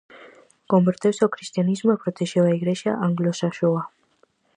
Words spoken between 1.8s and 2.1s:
e